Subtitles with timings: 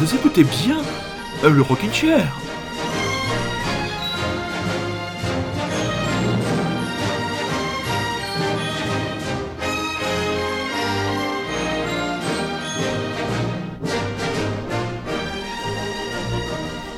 [0.00, 0.78] vous écoutez bien
[1.42, 2.26] le Rockin' Chair.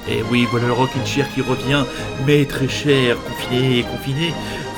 [0.09, 1.84] Et oui, voilà le Rockin' Chair qui revient,
[2.24, 4.32] mais très cher, confiné, confiné.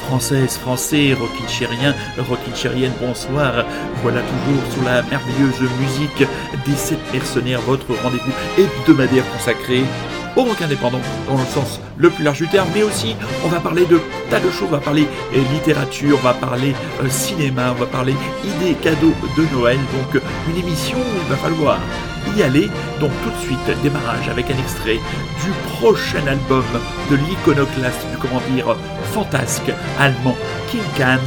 [0.09, 1.95] Française, français, rockin' chérien,
[2.29, 3.65] rockin' chérienne, bonsoir.
[4.03, 6.29] Voilà toujours sous la merveilleuse musique
[6.67, 9.83] des sept mercenaires, votre rendez-vous hebdomadaire consacré
[10.37, 13.61] au rock indépendant dans le sens le plus large du terme, mais aussi on va
[13.61, 14.01] parler de
[14.31, 17.87] tas de choses, on va parler euh, littérature, on va parler euh, cinéma, on va
[17.87, 18.15] parler
[18.45, 21.79] idées, cadeaux de Noël, donc une émission où il va falloir
[22.37, 22.71] y aller.
[23.01, 24.99] Donc tout de suite, démarrage avec un extrait
[25.45, 26.65] du prochain album
[27.11, 28.77] de l'iconoclaste, du comment dire,
[29.13, 30.37] fantasque allemand
[30.71, 31.19] King Can.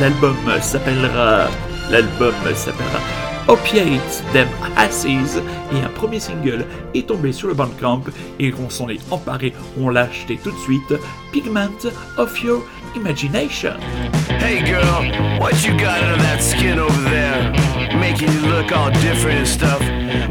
[0.00, 1.48] L'album s'appellera,
[1.90, 3.00] l'album s'appellera
[3.46, 8.04] Opiates Them Asses et un premier single est tombé sur le Bandcamp
[8.38, 10.94] et on s'en est emparé, on l'a acheté tout de suite,
[11.30, 12.62] Pigment of Your
[12.96, 13.74] Imagination.
[14.44, 17.50] Hey girl, what you got under that skin over there?
[17.98, 19.80] Making you look all different and stuff.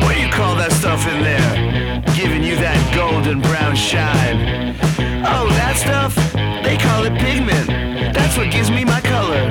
[0.06, 2.00] What do you call that stuff in there?
[2.14, 4.78] Giving you that golden brown shine.
[5.26, 6.14] Oh, that stuff?
[6.62, 8.14] They call it pigment.
[8.14, 9.50] That's what gives me my color.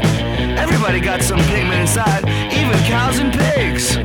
[0.56, 2.22] Everybody got some pigment inside,
[2.55, 3.98] even cows and pigs.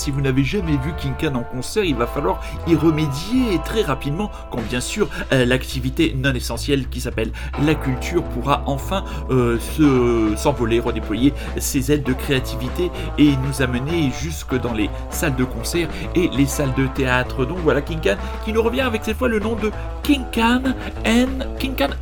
[0.00, 3.82] Si vous n'avez jamais vu King Khan en concert, il va falloir y remédier très
[3.82, 7.32] rapidement quand bien sûr euh, l'activité non essentielle qui s'appelle
[7.62, 14.10] la culture pourra enfin euh, se s'envoler, redéployer ses ailes de créativité et nous amener
[14.22, 17.44] jusque dans les salles de concert et les salles de théâtre.
[17.44, 18.16] Donc voilà King Khan
[18.46, 19.70] qui nous revient avec cette fois le nom de
[20.02, 20.62] King Khan
[21.06, 21.44] and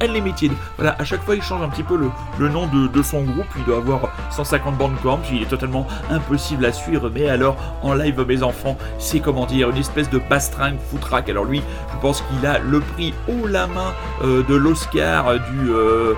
[0.01, 0.53] Unlimited.
[0.77, 3.23] Voilà, à chaque fois il change un petit peu le, le nom de, de son
[3.23, 7.57] groupe, il doit avoir 150 bandes corps, il est totalement impossible à suivre, mais alors
[7.83, 11.29] en live mes enfants, c'est comment dire, une espèce de bastringue foutraque.
[11.29, 11.63] Alors lui,
[11.93, 13.93] je pense qu'il a le prix haut la main
[14.23, 16.15] euh, de l'Oscar, euh, du euh,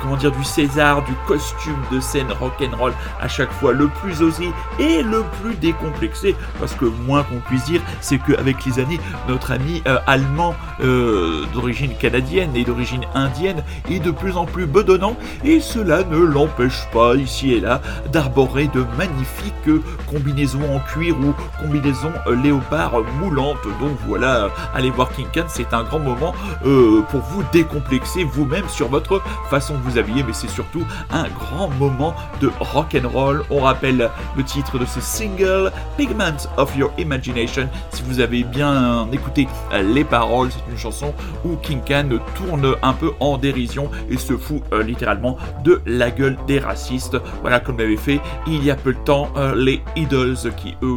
[0.00, 4.50] comment dire, du César, du costume de scène rock'n'roll à chaque fois le plus osé
[4.78, 9.52] et le plus décomplexé, parce que moins qu'on puisse dire, c'est qu'avec les années, notre
[9.52, 10.54] ami allemand
[11.52, 16.86] d'origine canadienne et d'origine indienne est de plus en plus bedonnant, et cela ne l'empêche
[16.92, 17.80] pas ici et là
[18.12, 19.54] d'arborer de magnifiques
[20.10, 22.12] combinaisons en cuir ou combinaison
[22.42, 23.58] léopard moulante.
[23.80, 26.34] Donc voilà, allez voir King Khan, c'est un grand moment
[27.10, 31.68] pour vous décomplexer vous-même sur votre façon de vous habiller, mais c'est surtout un grand
[31.78, 33.44] moment de rock and roll.
[33.50, 37.68] On rappelle le titre de ce single, Pigment of Your Imagination.
[37.90, 41.14] Si vous avez bien écouté les paroles, c'est une chanson
[41.44, 46.10] où King Khan tourne un peu en dérision et se fout euh, littéralement de la
[46.10, 47.16] gueule des racistes.
[47.42, 50.92] Voilà comme avait fait il y a peu de temps euh, les Idols qui eux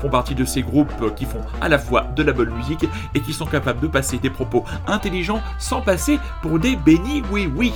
[0.00, 3.20] font partie de ces groupes qui font à la fois de la bonne musique et
[3.20, 7.72] qui sont capables de passer des propos intelligents sans passer pour des bénis oui oui.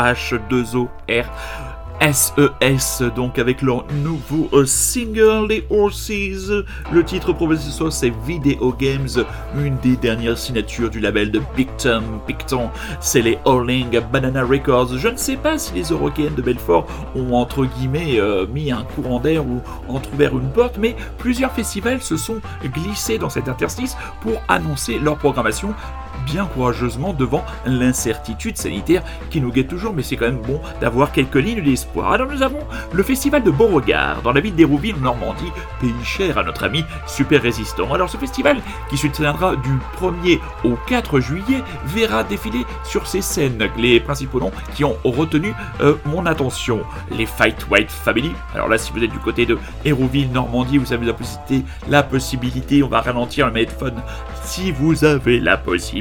[0.00, 1.26] H2OR.
[2.00, 6.10] SES, donc avec leur nouveau euh, single, les Horses.
[6.90, 9.08] Le titre proposé ce soir, c'est Video Games,
[9.54, 12.02] une des dernières signatures du label de Picton.
[12.26, 14.96] Picton, c'est les Orling Banana Records.
[14.96, 18.84] Je ne sais pas si les Européennes de Belfort ont entre guillemets euh, mis un
[18.94, 23.94] courant d'air ou entrouvert une porte, mais plusieurs festivals se sont glissés dans cet interstice
[24.22, 25.74] pour annoncer leur programmation
[26.26, 31.12] bien courageusement devant l'incertitude sanitaire qui nous guette toujours, mais c'est quand même bon d'avoir
[31.12, 32.12] quelques lignes d'espoir.
[32.12, 32.60] Alors nous avons
[32.92, 35.50] le festival de Beauregard dans la ville d'Hérouville Normandie,
[35.80, 37.92] pays cher à notre ami super résistant.
[37.92, 43.22] Alors ce festival qui se tiendra du 1er au 4 juillet verra défiler sur ces
[43.22, 46.80] scènes les principaux noms qui ont retenu euh, mon attention.
[47.10, 48.32] Les Fight White Family.
[48.54, 52.02] Alors là si vous êtes du côté de Hérouville, Normandie, vous avez la possibilité, la
[52.02, 54.00] possibilité, on va ralentir le mégaphone
[54.44, 55.99] si vous avez la possibilité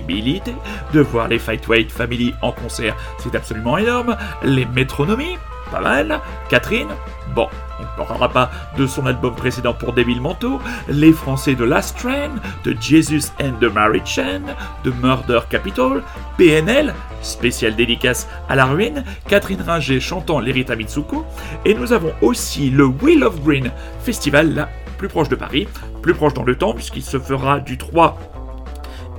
[0.94, 4.18] de voir les Fightweight Family en concert, c'est absolument énorme.
[4.44, 5.38] Les métronomies,
[5.72, 6.20] pas mal.
[6.50, 6.88] Catherine,
[7.36, 7.48] bon,
[7.80, 10.60] on ne parlera pas de son album précédent pour Devil Manteau.
[10.88, 12.32] Les Français de Last Train,
[12.64, 14.42] de Jesus and the Mary Chain,
[14.84, 16.04] de Murder Capital,
[16.38, 21.26] PNL, spécial dédicace à la ruine, Catherine Ringer chantant l'Erita Mitsuko,
[21.66, 23.72] et nous avons aussi le Wheel of Green
[24.04, 25.68] Festival, là, plus proche de Paris,
[26.02, 28.18] plus proche dans le temps, puisqu'il se fera du 3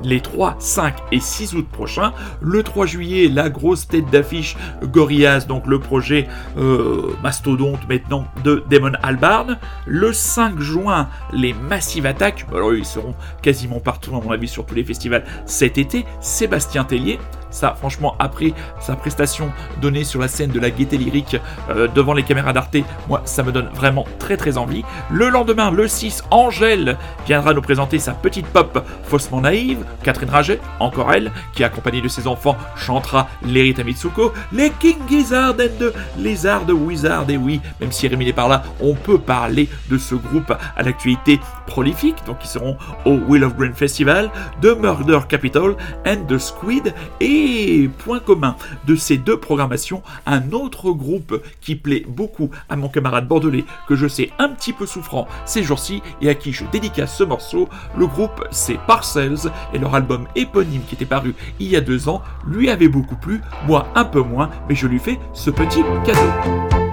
[0.02, 2.12] les 3, 5 et 6 août prochains.
[2.40, 6.28] Le 3 juillet, la grosse tête d'affiche Gorillaz, donc le projet
[6.58, 9.58] euh, mastodonte maintenant de Damon Albarn.
[9.86, 14.66] Le 5 juin, les Massive Attack, alors ils seront quasiment partout à mon avis sur
[14.66, 16.04] tous les festivals cet été.
[16.20, 17.18] Sébastien Tellier,
[17.50, 21.36] ça, franchement, après sa prestation donnée sur la scène de la gaieté lyrique
[21.70, 22.78] euh, devant les caméras d'Arte,
[23.08, 24.84] moi, ça me donne vraiment très très envie.
[25.10, 29.84] Le lendemain, le 6, Angèle viendra nous présenter sa petite pop faussement naïve.
[30.02, 35.54] Catherine Raget, encore elle, qui accompagnée de ses enfants chantera l'Erita Mitsuko, les King Gizzard
[35.60, 37.28] and the Lizard Wizard.
[37.28, 40.82] Et oui, même si Rémi est par là, on peut parler de ce groupe à
[40.82, 44.30] l'actualité prolifique, donc ils seront au Will of Green Festival,
[44.60, 45.76] de Murder Capital
[46.06, 48.54] and the Squid et Et point commun
[48.86, 53.96] de ces deux programmations, un autre groupe qui plaît beaucoup à mon camarade bordelais, que
[53.96, 57.68] je sais un petit peu souffrant ces jours-ci et à qui je dédicace ce morceau.
[57.96, 62.10] Le groupe, c'est Parcells et leur album éponyme qui était paru il y a deux
[62.10, 65.82] ans lui avait beaucoup plu, moi un peu moins, mais je lui fais ce petit
[66.04, 66.89] cadeau.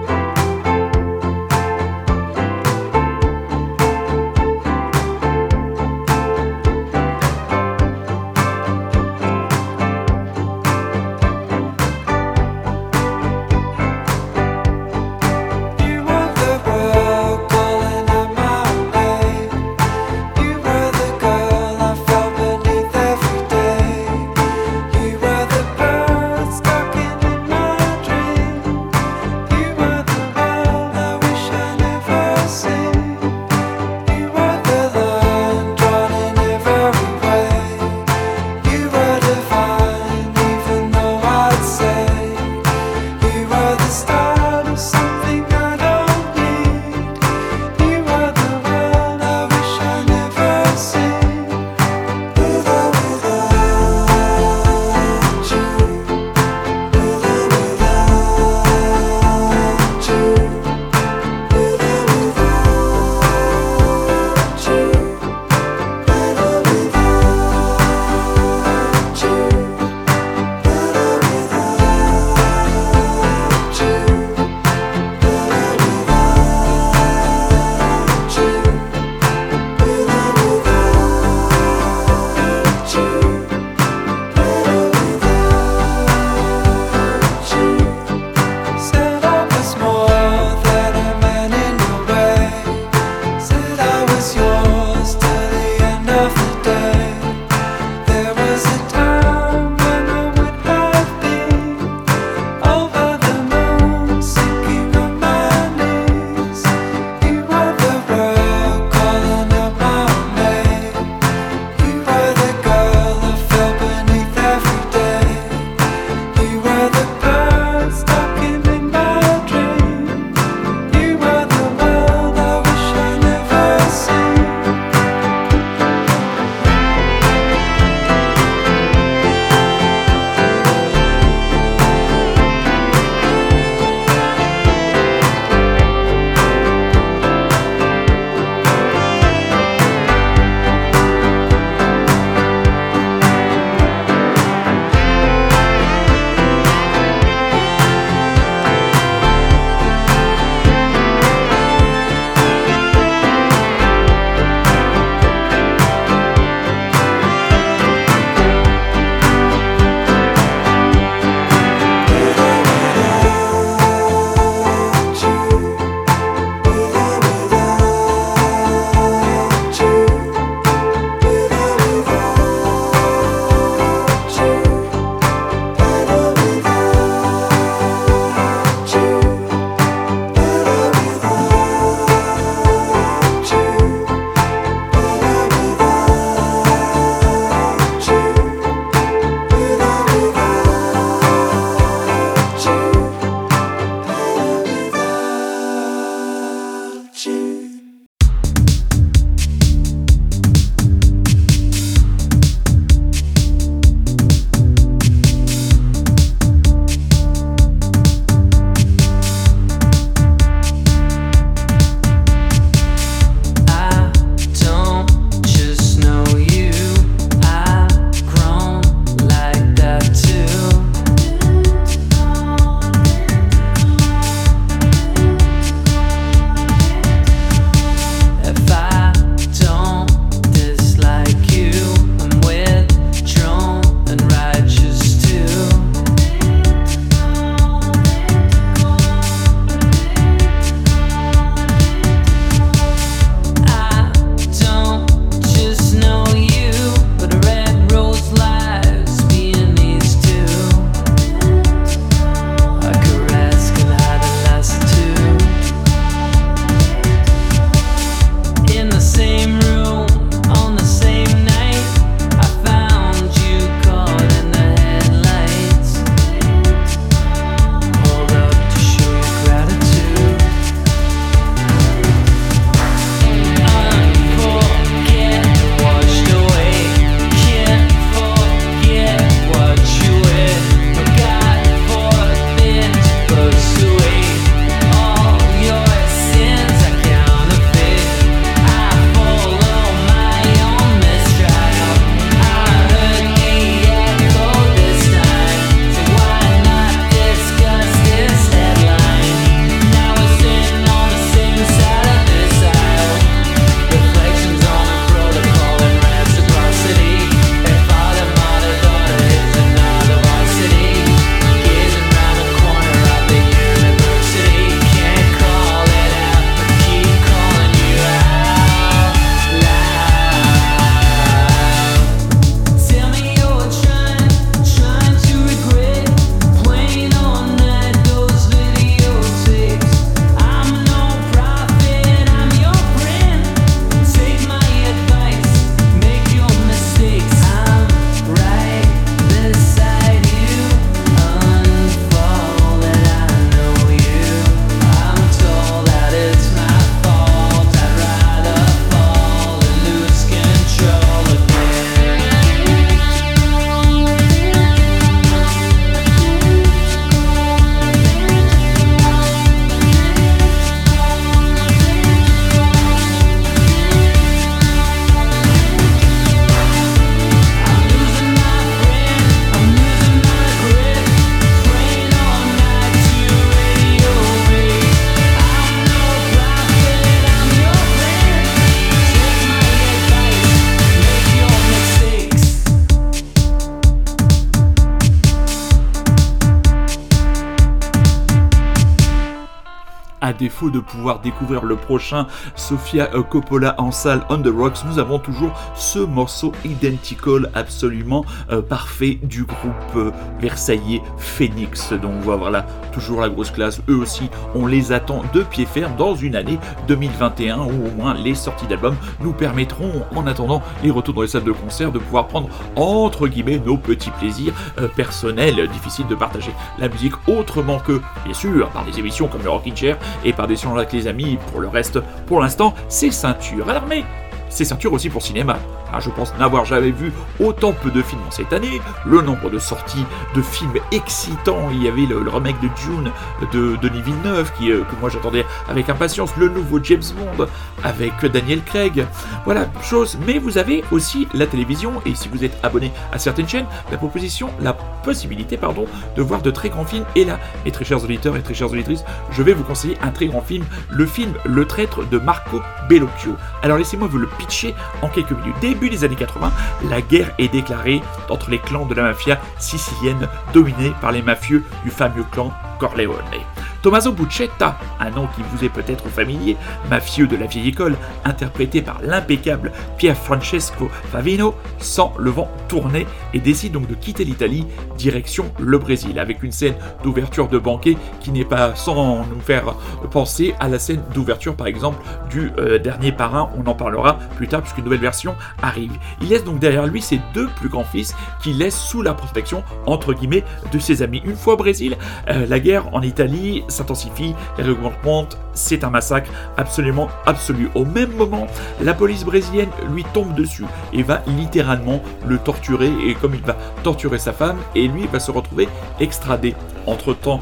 [390.38, 395.18] Défaut de pouvoir découvrir le prochain Sofia Coppola en salle On the Rocks, nous avons
[395.18, 398.24] toujours ce morceau identical absolument
[398.68, 401.92] parfait du groupe versaillais Phoenix.
[401.92, 403.80] Donc voilà, toujours la grosse classe.
[403.88, 408.14] Eux aussi, on les attend de pied ferme dans une année 2021 où au moins
[408.14, 411.98] les sorties d'albums nous permettront, en attendant les retours dans les salles de concert, de
[411.98, 415.68] pouvoir prendre entre guillemets nos petits plaisirs euh, personnels.
[415.72, 419.76] Difficile de partager la musique autrement que, bien sûr, par des émissions comme le Rocking
[419.76, 419.98] Chair
[420.28, 421.38] et par des sons avec les amis.
[421.50, 423.68] Pour le reste, pour l'instant, c'est ceinture.
[423.68, 424.04] Alors mais
[424.48, 425.58] c'est ceinture aussi pour cinéma.
[425.92, 428.80] Ah, je pense n'avoir jamais vu autant peu de films en cette année.
[429.06, 431.70] Le nombre de sorties de films excitants.
[431.72, 433.10] Il y avait le, remake de Dune
[433.52, 436.36] de Denis Villeneuve qui, euh, que moi j'attendais avec impatience.
[436.36, 437.46] Le nouveau James Bond
[437.84, 439.06] avec Daniel Craig.
[439.44, 440.18] Voilà, chose.
[440.26, 443.96] Mais vous avez aussi la télévision et si vous êtes abonné à certaines chaînes, la
[443.96, 447.04] proposition, la possibilité, pardon, de voir de très grands films.
[447.16, 450.10] Et là, mes très chers auditeurs et très chères auditrices, je vais vous conseiller un
[450.10, 453.34] très grand film, le film Le Traître de Marco Bellocchio.
[453.62, 455.56] Alors laissez-moi vous le pitcher en quelques minutes.
[455.60, 456.52] Début des années 80,
[456.88, 461.64] la guerre est déclarée entre les clans de la mafia sicilienne dominés par les mafieux
[461.84, 463.44] du fameux clan Corleone.
[463.82, 466.56] Tommaso Buccetta, un nom qui vous est peut-être familier,
[466.90, 473.06] mafieux de la vieille école, interprété par l'impeccable Pier Francesco Favino, sent le vent tourner
[473.34, 477.96] et décide donc de quitter l'Italie, direction le Brésil, avec une scène d'ouverture de banquet
[478.20, 479.74] qui n'est pas sans nous faire
[480.10, 484.48] penser à la scène d'ouverture par exemple du euh, dernier parrain, on en parlera plus
[484.48, 485.92] tard puisqu'une nouvelle version arrive.
[486.20, 489.62] Il laisse donc derrière lui ses deux plus grands fils qu'il laisse sous la protection
[489.86, 491.22] entre guillemets de ses amis.
[491.24, 491.96] Une fois au Brésil,
[492.28, 494.64] euh, la guerre en Italie s'intensifie, les
[495.04, 497.70] montent, c'est un massacre absolument absolu.
[497.74, 498.46] Au même moment,
[498.80, 503.56] la police brésilienne lui tombe dessus et va littéralement le torturer et comme il va
[503.82, 505.68] torturer sa femme et lui va se retrouver
[506.00, 506.54] extradé.
[506.86, 507.40] Entre-temps,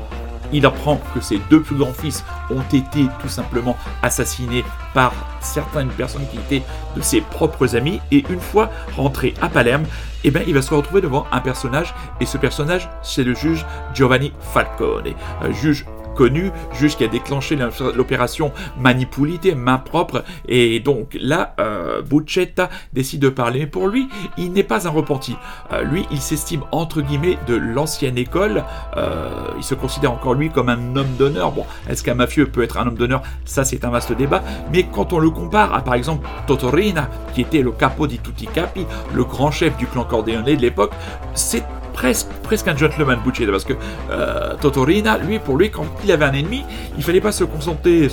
[0.52, 5.88] il apprend que ses deux plus grands fils ont été tout simplement assassinés par certaines
[5.88, 8.00] personnes qui étaient de ses propres amis.
[8.10, 9.84] Et une fois rentré à Palerme,
[10.24, 11.94] eh ben, il va se retrouver devant un personnage.
[12.20, 15.14] Et ce personnage, c'est le juge Giovanni Falcone.
[15.40, 15.84] Un juge
[16.16, 17.56] connu, juge qui a déclenché
[17.94, 23.60] l'opération Manipulité, main propre, et donc là, euh, Buccetta décide de parler.
[23.60, 25.36] Mais pour lui, il n'est pas un repenti.
[25.72, 28.64] Euh, lui, il s'estime entre guillemets de l'ancienne école.
[28.96, 31.52] Euh, il se considère encore lui comme un homme d'honneur.
[31.52, 33.22] Bon, est-ce qu'un mafieux peut être un homme d'honneur?
[33.44, 34.42] Ça, c'est un vaste débat.
[34.72, 38.46] Mais quand on le compare à, par exemple, Totorina, qui était le capo di tutti
[38.46, 40.92] capi, le grand chef du clan Corleone de l'époque,
[41.34, 41.64] c'est
[41.96, 43.72] presque, presque un gentleman Buccetta, parce que
[44.10, 46.62] euh, Totorina, lui, pour lui, quand il avait un ennemi,
[46.96, 48.08] il fallait pas se contenter,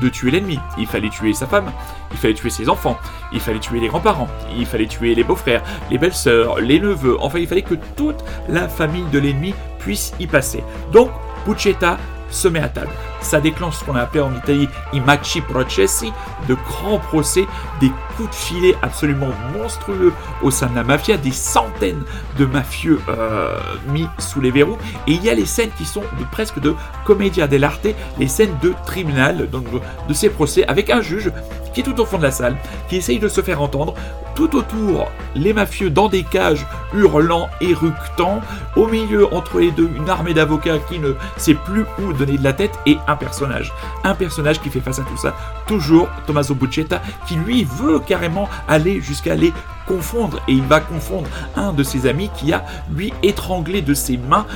[0.00, 0.58] de tuer l'ennemi.
[0.78, 1.70] Il fallait tuer sa femme,
[2.12, 2.96] il fallait tuer ses enfants,
[3.32, 7.16] il fallait tuer les grands-parents, il fallait tuer les beaux-frères, les belles-sœurs, les neveux.
[7.20, 10.62] Enfin, il fallait que toute la famille de l'ennemi puisse y passer.
[10.92, 11.10] Donc,
[11.46, 11.98] Buccetta
[12.30, 12.90] se met à table.
[13.20, 16.12] Ça déclenche ce qu'on a appelé en Italie i machi processi,
[16.48, 17.46] de grands procès,
[17.80, 22.02] des coups de filet absolument monstrueux au sein de la mafia, des centaines
[22.38, 24.78] de mafieux euh, mis sous les verrous.
[25.06, 28.56] Et il y a les scènes qui sont de, presque de commedia dell'arte, les scènes
[28.62, 29.66] de tribunal, donc
[30.08, 31.30] de ces procès, avec un juge
[31.72, 32.56] qui est tout au fond de la salle,
[32.88, 33.94] qui essaye de se faire entendre.
[34.34, 38.40] Tout autour, les mafieux dans des cages, hurlant, éructant.
[38.76, 42.44] Au milieu, entre les deux, une armée d'avocats qui ne sait plus où donner de
[42.44, 43.72] la tête et un personnage.
[44.04, 45.34] Un personnage qui fait face à tout ça.
[45.66, 49.52] Toujours Tommaso Buccetta, qui lui veut carrément aller jusqu'à aller
[49.90, 54.16] confondre et il va confondre un de ses amis qui a lui étranglé de ses
[54.16, 54.46] mains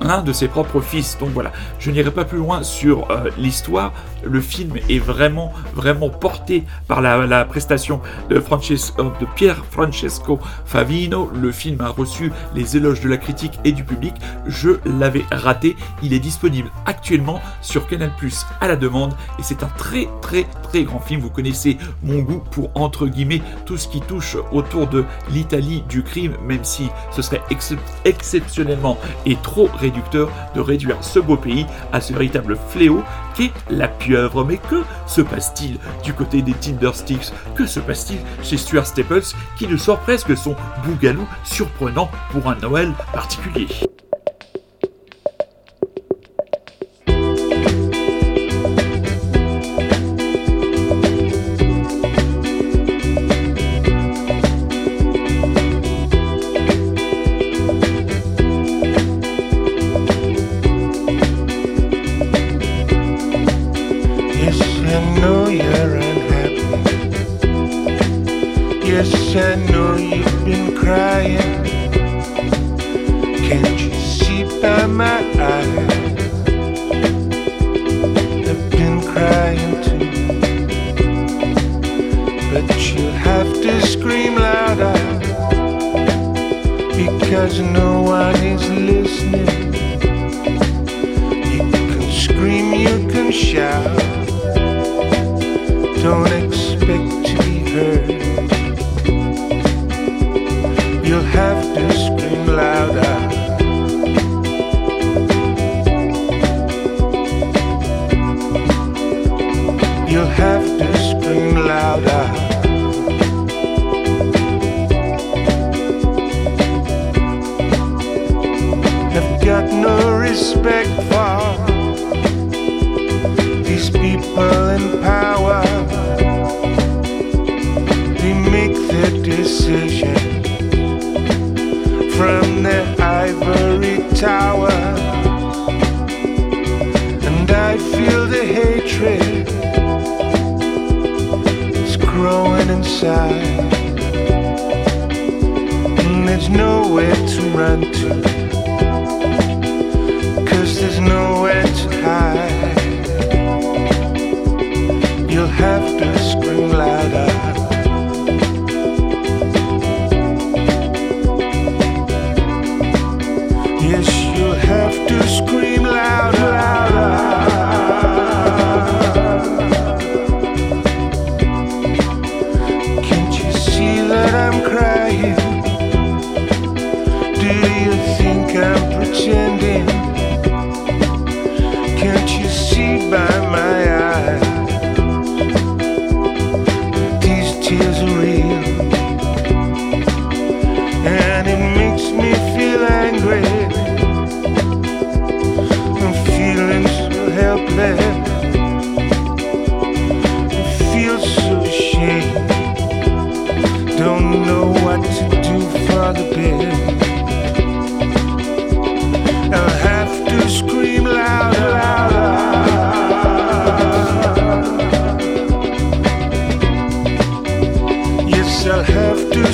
[0.00, 1.18] un de ses propres fils.
[1.18, 3.92] Donc voilà, je n'irai pas plus loin sur euh, l'histoire.
[4.22, 11.30] Le film est vraiment vraiment porté par la, prestation de, Francesco, de Pier Francesco Favino.
[11.34, 14.14] Le film a reçu les éloges de la critique et du public.
[14.46, 15.76] Je l'avais raté.
[16.02, 20.46] Il est disponible actuellement sur Canal Plus à la demande et c'est un très très
[20.62, 21.20] très grand film.
[21.20, 26.02] Vous connaissez mon goût pour entre guillemets tout ce qui touche autour de l'Italie du
[26.02, 27.42] crime, même si ce serait
[28.04, 33.02] exceptionnellement et trop réducteur de réduire ce beau pays à ce véritable fléau
[33.34, 34.44] qu'est la pieuvre.
[34.44, 39.66] Mais que se passe-t-il du côté des Tindersticks Que se passe-t-il chez Stuart Staples qui
[39.66, 43.68] nous sort presque son bougalou surprenant pour un Noël particulier?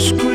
[0.00, 0.29] aşkı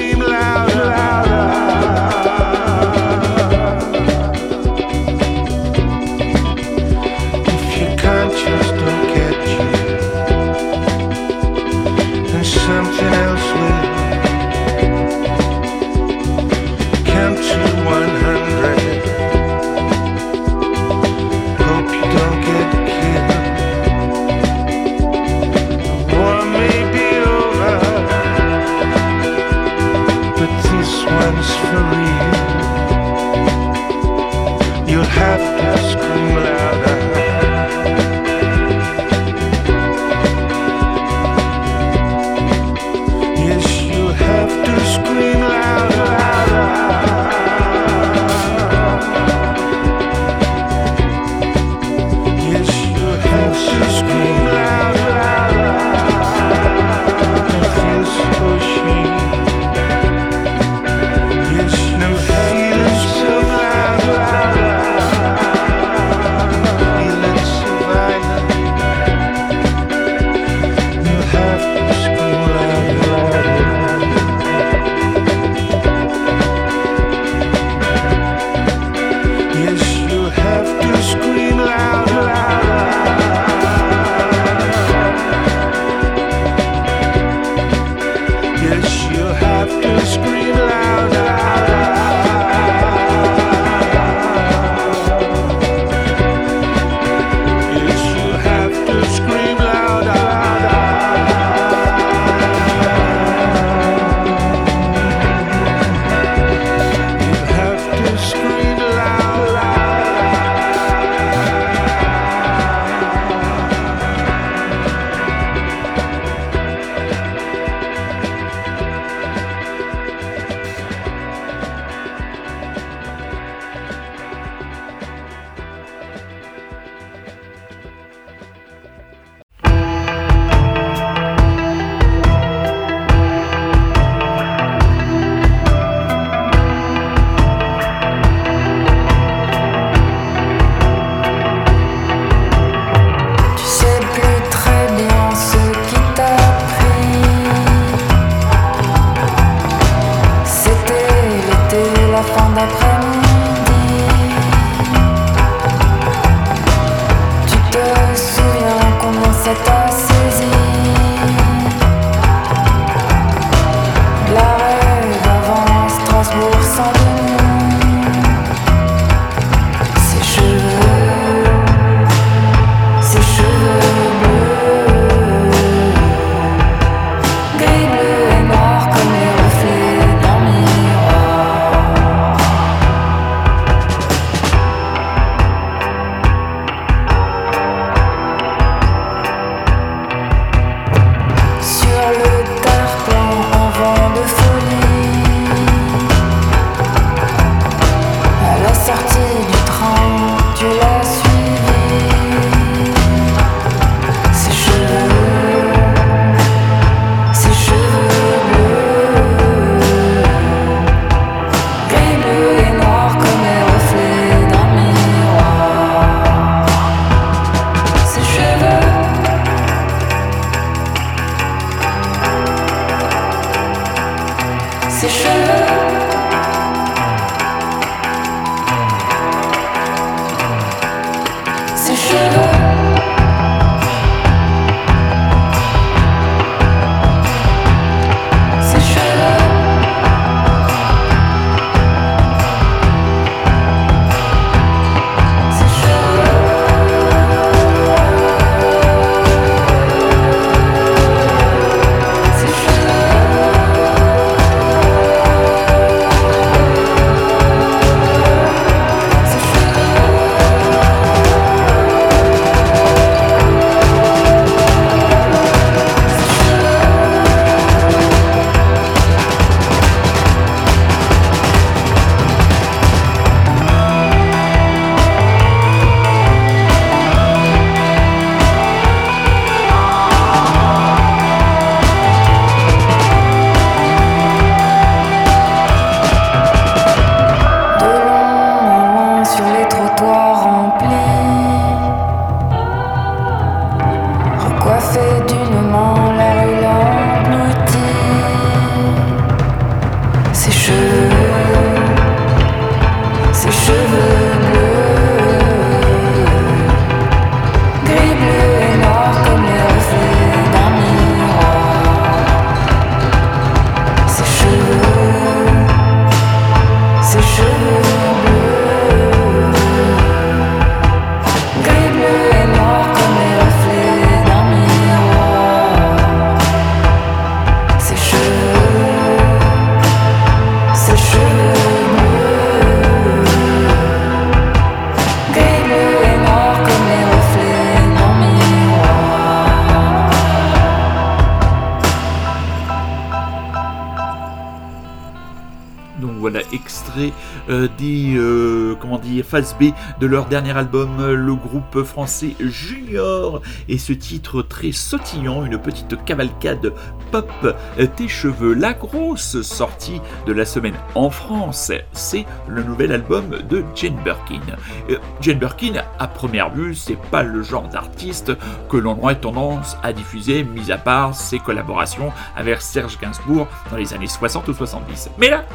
[349.24, 353.42] face B de leur dernier album, le groupe français Junior.
[353.68, 356.74] Et ce titre très sautillant, une petite cavalcade
[357.12, 357.56] pop,
[357.96, 363.64] tes cheveux, la grosse sortie de la semaine en France, c'est le nouvel album de
[363.76, 364.42] Jane Birkin.
[364.90, 368.34] Euh, Jane Birkin, à première vue, c'est pas le genre d'artiste
[368.70, 373.78] que l'on aurait tendance à diffuser, mis à part ses collaborations avec Serge Gainsbourg dans
[373.78, 375.10] les années 60 ou 70.
[375.18, 375.46] Mais là,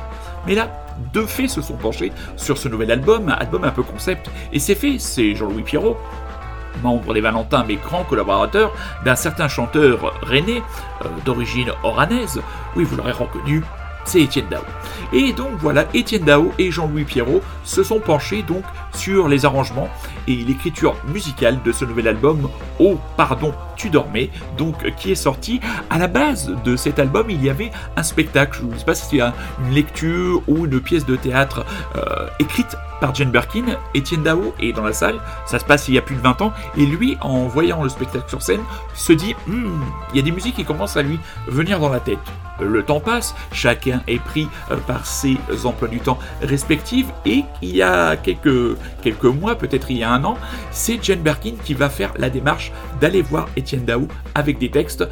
[0.46, 0.70] mais là,
[1.12, 4.74] deux faits se sont penchés sur ce nouvel album, album un peu concept, et c'est
[4.74, 5.96] fait, c'est Jean-Louis Pierrot,
[6.82, 8.72] membre des Valentins mais grand collaborateur
[9.04, 10.62] d'un certain chanteur René,
[11.04, 12.40] euh, d'origine oranaise,
[12.76, 13.62] oui vous l'aurez reconnu,
[14.04, 14.62] c'est Étienne Dao.
[15.12, 19.88] Et donc voilà, Étienne Dao et Jean-Louis Pierrot se sont penchés donc sur les arrangements
[20.26, 25.60] et l'écriture musicale de ce nouvel album Oh pardon, tu dormais, donc qui est sorti.
[25.88, 28.94] À la base de cet album, il y avait un spectacle, je ne sais pas
[28.94, 29.24] si c'était
[29.64, 31.64] une lecture ou une pièce de théâtre
[31.96, 33.64] euh, écrite par Jane Birkin.
[33.94, 36.42] Étienne Dao est dans la salle, ça se passe il y a plus de 20
[36.42, 38.60] ans, et lui, en voyant le spectacle sur scène,
[38.94, 39.80] se dit hmm,
[40.12, 41.18] il y a des musiques qui commencent à lui
[41.48, 42.18] venir dans la tête.
[42.60, 47.74] Le temps passe, chacun est pris euh, par ses emplois du temps respectifs, et il
[47.74, 50.36] y a quelques, quelques mois, peut-être il y a un an,
[50.70, 55.04] c'est Jane Birkin qui va faire la démarche d'aller voir Étienne Dao avec des textes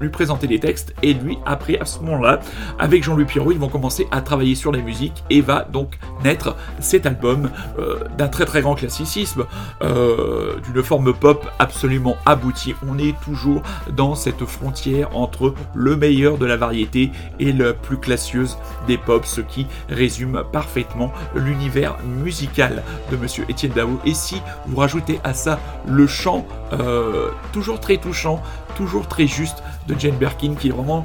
[0.00, 2.40] lui présenter des textes et lui après à ce moment-là
[2.78, 6.56] avec Jean-Louis Pierrot ils vont commencer à travailler sur la musique et va donc naître
[6.80, 9.46] cet album euh, d'un très très grand classicisme
[9.82, 12.74] euh, d'une forme pop absolument aboutie.
[12.86, 13.62] On est toujours
[13.96, 19.24] dans cette frontière entre le meilleur de la variété et la plus classieuse des pop
[19.24, 24.00] ce qui résume parfaitement l'univers musical de monsieur Étienne Dao.
[24.04, 28.42] Et si vous rajoutez à ça le chant euh, toujours très touchant
[28.76, 31.04] toujours très juste de Jane Birkin, qui est vraiment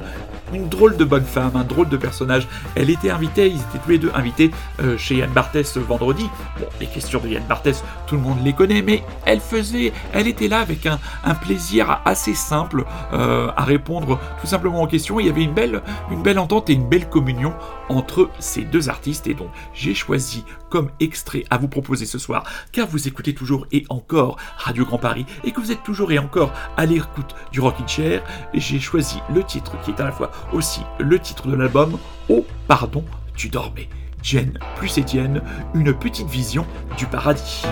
[0.52, 2.48] une drôle de bonne femme, un drôle de personnage.
[2.74, 4.50] Elle était invitée, ils étaient tous les deux invités
[4.82, 6.28] euh, chez Yann Barthès vendredi.
[6.58, 10.28] Bon, les questions de Yann Barthès, tout le monde les connaît, mais elle faisait, elle
[10.28, 10.98] était là avec un,
[11.40, 15.20] plaisir assez simple euh, à répondre tout simplement aux questions.
[15.20, 17.54] Il y avait une belle entente et une belle communion
[17.90, 22.44] entre ces deux artistes, et donc j'ai choisi comme extrait à vous proposer ce soir,
[22.72, 26.18] car vous écoutez toujours et encore Radio Grand Paris, et que vous êtes toujours et
[26.18, 28.22] encore à l'écoute du Rockin' Chair,
[28.54, 32.46] j'ai choisi le titre qui est à la fois aussi le titre de l'album Oh
[32.66, 33.88] pardon, tu dormais.
[34.22, 35.42] Jen plus Étienne,
[35.74, 36.66] une petite vision
[36.96, 37.62] du paradis.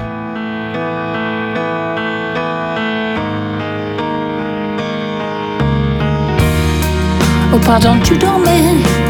[7.53, 9.08] Oh pardon, tu dormais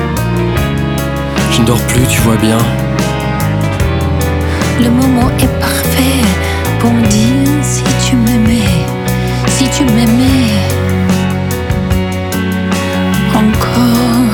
[1.69, 2.57] dors plus, tu vois bien.
[4.81, 6.25] Le moment est parfait
[6.79, 8.73] pour me dire si tu m'aimais,
[9.49, 10.49] si tu m'aimais
[13.35, 14.33] encore.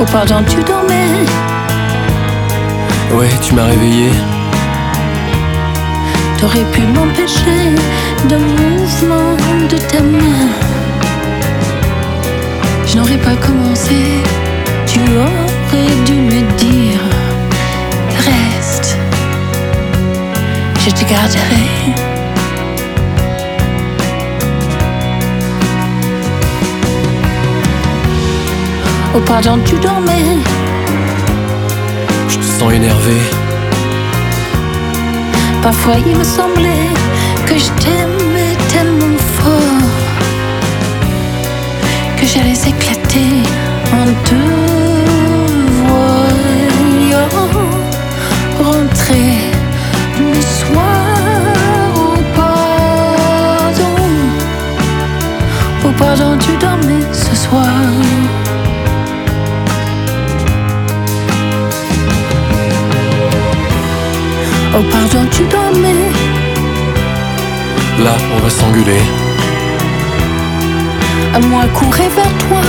[0.00, 1.24] Oh pardon, tu dormais.
[3.16, 4.10] Ouais, tu m'as réveillé.
[6.42, 7.70] T'aurais pu m'empêcher
[8.28, 9.36] de mouvement
[9.70, 10.48] de ta main.
[12.84, 13.94] Je n'aurais pas commencé.
[14.84, 17.00] Tu aurais dû me dire
[18.16, 18.96] reste.
[20.84, 21.94] Je te garderai.
[29.14, 30.38] Oh pardon, tu dormais.
[32.28, 33.41] Je te sens énervé.
[35.62, 36.90] Parfois il me semblait
[37.46, 39.90] que je t'aimais tellement fort
[42.18, 43.01] que j'allais éclater
[71.50, 72.62] Moi courir vers toi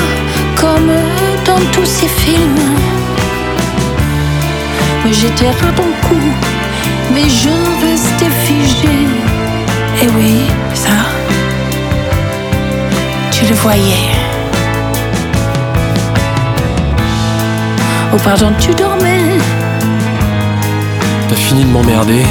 [0.57, 0.91] comme
[1.45, 2.59] dans tous ces films.
[5.05, 6.19] Mais j'étais à ton cou,
[7.13, 7.49] mais je
[7.85, 8.95] restais figé.
[10.01, 10.41] Et oui,
[10.73, 10.89] ça,
[13.31, 14.09] tu le voyais.
[18.13, 19.39] Oh pardon, tu dormais.
[21.29, 22.25] T'as fini de m'emmerder.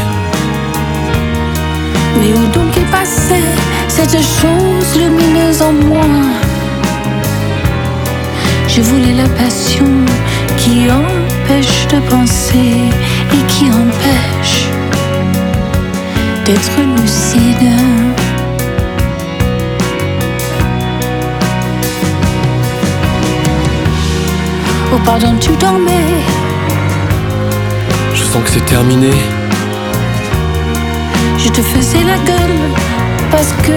[2.21, 2.62] Mais où donc
[3.05, 6.07] cette chose lumineuse en moi
[8.69, 9.87] Je voulais la passion
[10.57, 12.91] qui empêche de penser
[13.33, 14.69] et qui empêche
[16.45, 17.69] d'être lucide.
[24.95, 25.91] Oh pardon, tu dormais.
[28.15, 29.42] Je sens que c'est terminé.
[31.45, 32.61] Je te faisais la gueule
[33.33, 33.73] parce que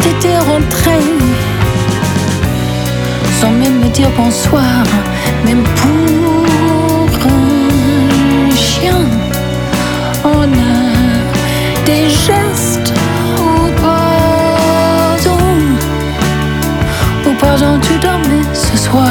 [0.00, 1.00] t'étais rentré.
[3.40, 4.84] Sans même me dire bonsoir,
[5.44, 9.04] même pour un chien.
[10.22, 12.92] On a des gestes
[13.36, 15.40] Oh pardon
[17.26, 19.08] Oh pardon, tu dormais ce soir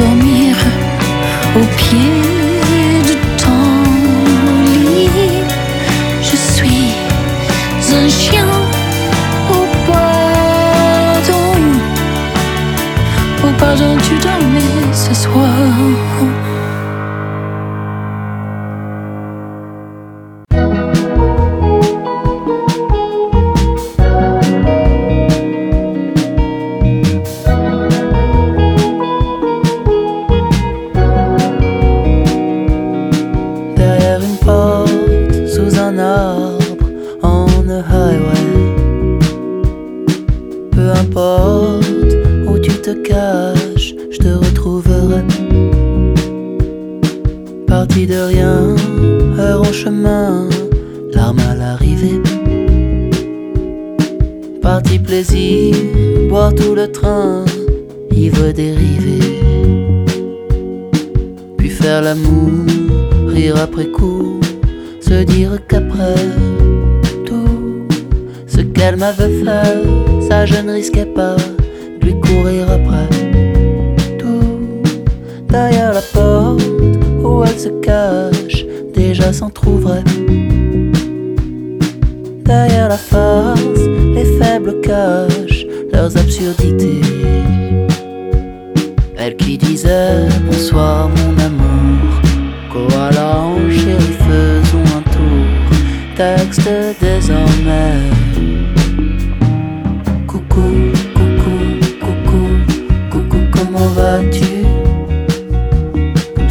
[0.00, 0.29] Je veux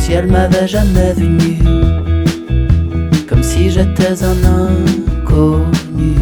[0.10, 1.60] si elle m'avait jamais vu nu.
[3.28, 6.16] Comme si j'étais un inconnu.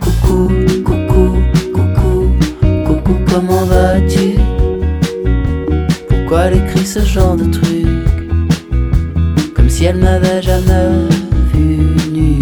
[0.00, 0.50] Coucou,
[0.84, 1.38] coucou,
[1.72, 2.34] coucou,
[2.86, 4.40] coucou, comment vas-tu?
[6.08, 8.10] Pourquoi elle écrit ce genre de truc?
[9.54, 11.06] Comme si elle m'avait jamais
[11.54, 11.78] vu
[12.10, 12.38] nu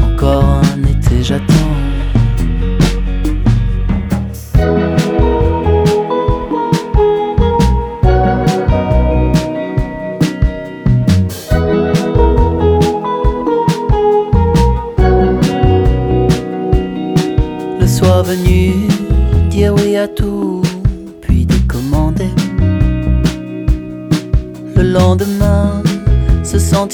[0.00, 0.63] Encore un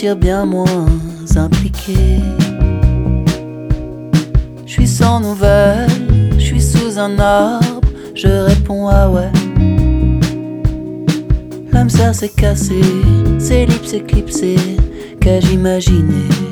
[0.01, 0.65] sentir bien moins
[1.37, 2.21] impliqué.
[4.65, 5.91] Je suis sans nouvelles,
[6.39, 9.31] je suis sous un arbre, je réponds ah ouais.
[11.71, 12.81] L'âme sœur s'est cassée,
[13.39, 14.79] ses lips éclipsés,
[15.21, 16.50] qu'ai-je imaginé?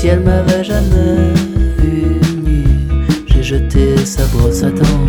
[0.00, 1.34] Si elle m'avait jamais
[1.76, 2.64] vu
[3.26, 5.06] j'ai jeté sa brosse à dents.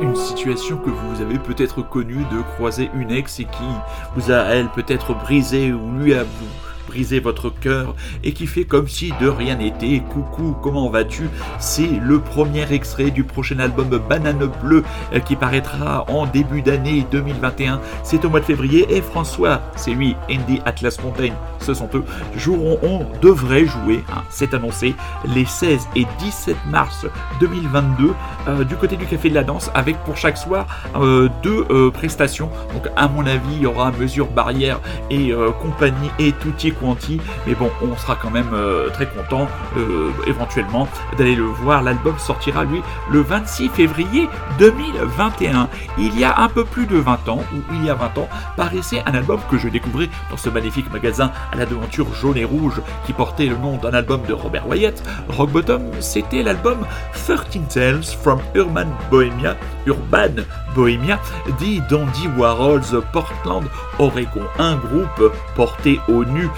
[0.00, 3.68] Une situation que vous avez peut-être connue de croiser une ex et qui
[4.14, 6.65] vous a, elle, peut-être brisé ou lui a vous
[6.96, 7.94] brisé votre cœur
[8.24, 10.02] et qui fait comme si de rien n'était.
[10.08, 11.28] Coucou, comment vas-tu?
[11.58, 14.82] C'est le premier extrait du prochain album Banane Bleue
[15.12, 17.80] euh, qui paraîtra en début d'année 2021.
[18.02, 22.04] C'est au mois de février et François, c'est lui, Andy Atlas Mountain, ce sont eux,
[22.34, 24.94] joueront, on devrait jouer, hein, c'est annoncé,
[25.34, 27.04] les 16 et 17 mars
[27.40, 28.14] 2022
[28.48, 30.66] euh, du côté du Café de la Danse avec pour chaque soir
[30.96, 32.48] euh, deux prestations.
[32.72, 34.80] Donc à mon avis, il y aura mesure barrière
[35.10, 36.32] et compagnie et
[37.46, 41.82] Mais bon, on sera quand même euh, très content euh, éventuellement d'aller le voir.
[41.82, 44.28] L'album sortira lui le 26 février
[44.58, 45.68] 2021.
[45.98, 48.28] Il y a un peu plus de 20 ans, ou il y a 20 ans,
[48.56, 52.44] paraissait un album que je découvrais dans ce magnifique magasin à la devanture jaune et
[52.44, 55.02] rouge qui portait le nom d'un album de Robert Wyatt.
[55.28, 57.38] Rock Bottom, c'était l'album 13
[57.72, 59.56] Tales from Urban Bohemia,
[59.86, 60.42] Urban
[60.76, 61.18] Bohemia,
[61.58, 63.64] dit d'Andy Warhols Portland,
[63.98, 64.42] Oregon.
[64.58, 66.48] Un groupe porté au nu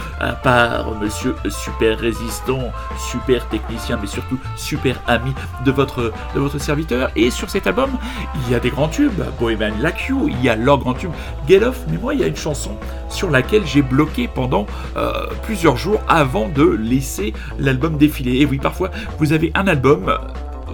[0.42, 5.32] par monsieur super résistant, super technicien, mais surtout super ami
[5.64, 6.12] de votre,
[6.58, 7.10] serviteur.
[7.14, 7.90] Et sur cet album,
[8.34, 11.10] il y a des grands tubes, Bohemian Like il y a leur grand tube
[11.46, 12.76] Get Off, mais moi il y a une chanson
[13.08, 14.66] sur laquelle j'ai bloqué pendant
[14.96, 18.40] euh, plusieurs jours avant de laisser l'album défiler.
[18.40, 20.18] Et oui, parfois vous avez un album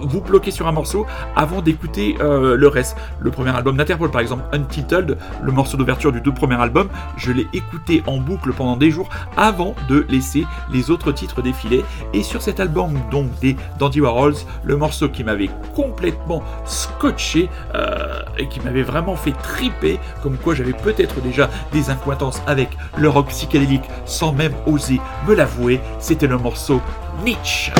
[0.05, 2.97] vous bloquez sur un morceau avant d'écouter euh, le reste.
[3.19, 7.31] Le premier album d'Interpol, par exemple, Untitled, le morceau d'ouverture du tout premier album, je
[7.31, 11.83] l'ai écouté en boucle pendant des jours avant de laisser les autres titres défiler.
[12.13, 18.21] Et sur cet album, donc des d'Andy Warhols, le morceau qui m'avait complètement scotché euh,
[18.37, 23.09] et qui m'avait vraiment fait triper, comme quoi j'avais peut-être déjà des incointances avec le
[23.09, 26.81] rock psychédélique sans même oser me l'avouer, c'était le morceau
[27.23, 27.71] Nietzsche.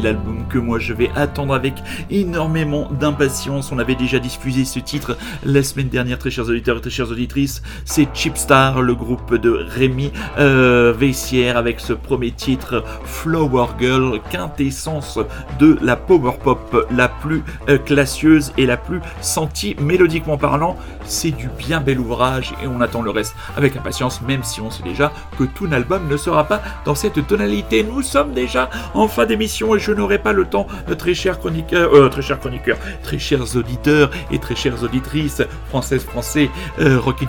[0.00, 1.74] C'est l'album que moi je vais attendre avec
[2.10, 3.72] énormément d'impatience.
[3.72, 7.10] On avait déjà diffusé ce titre la semaine dernière, très chers auditeurs et très chères
[7.10, 7.62] auditrices.
[7.84, 15.18] C'est Chipstar, le groupe de Rémi euh, Veissière, avec ce premier titre Flower Girl, quintessence
[15.58, 20.76] de la power pop la plus euh, classieuse et la plus sentie mélodiquement parlant.
[21.04, 24.70] C'est du bien bel ouvrage et on attend le reste avec impatience, même si on
[24.70, 27.84] sait déjà que tout l'album ne sera pas dans cette tonalité.
[27.84, 31.38] Nous sommes déjà en fin d'émission et je n'aurai pas le temps, euh, très chers
[31.38, 36.98] chroniqueurs, euh, très chers chroniqueurs, très chers auditeurs et très chères auditrices françaises, français, euh,
[36.98, 37.28] rockin'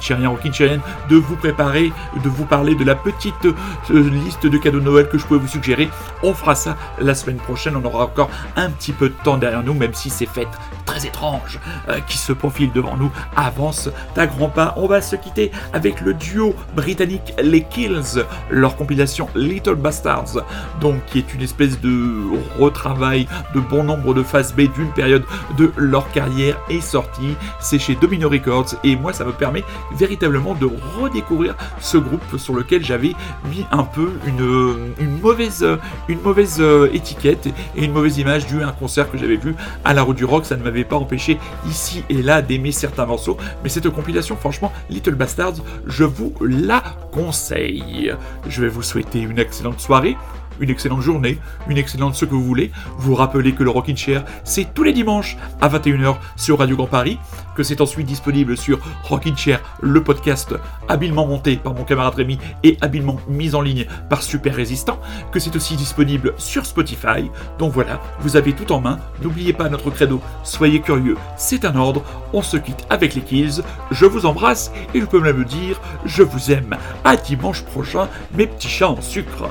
[1.10, 1.92] de vous préparer,
[2.24, 5.40] de vous parler de la petite euh, liste de cadeaux de Noël que je pouvais
[5.40, 5.90] vous suggérer.
[6.24, 7.76] On fera ça la semaine prochaine.
[7.76, 10.48] On aura encore un petit peu de temps derrière nous, même si ces fêtes
[10.86, 11.60] très étranges
[12.08, 14.74] qui se profilent devant nous avancent à grands pas.
[14.78, 20.46] On va se quitter avec le duo britannique Les Kills, leur compilation Little Bastards,
[20.80, 25.24] donc qui est une espèce de retravail de bon nombre de phases B d'une période
[25.58, 27.36] de leur carrière est sortie.
[27.60, 29.64] C'est chez Domino Records et moi ça me permet
[29.96, 33.14] véritablement de redécouvrir ce groupe sur lequel j'avais
[33.50, 35.66] mis un peu une, mauvaise,
[36.08, 39.56] une mauvaise euh, étiquette et une mauvaise image dû à un concert que j'avais vu
[39.84, 40.46] à la rue du rock.
[40.46, 44.72] Ça ne m'avait pas empêché ici et là d'aimer certains morceaux, mais cette compilation, franchement,
[44.90, 45.56] Little Bastards,
[45.88, 48.14] je vous la conseille.
[48.48, 50.18] Je vais vous souhaiter une excellente soirée
[50.60, 52.72] une excellente journée, une excellente ce que vous voulez.
[52.98, 56.88] Vous rappelez que le Rockin' Chair, c'est tous les dimanches à 21h sur Radio Grand
[56.88, 57.18] Paris,
[57.56, 60.56] que c'est ensuite disponible sur Rockin' Chair, le podcast
[60.88, 65.00] habilement monté par mon camarade Rémi et habilement mis en ligne par Super Résistant,
[65.32, 67.30] que c'est aussi disponible sur Spotify.
[67.60, 69.00] Donc voilà, vous avez tout en main.
[69.22, 72.04] N'oubliez pas notre credo, soyez curieux, c'est un ordre.
[72.34, 73.62] On se quitte avec les kills.
[73.92, 76.78] Je vous embrasse et je peux même dire, je vous aime.
[77.04, 79.50] À dimanche prochain, mes petits chats en sucre.